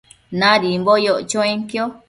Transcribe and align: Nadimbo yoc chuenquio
Nadimbo 0.39 0.93
yoc 1.05 1.19
chuenquio 1.29 1.83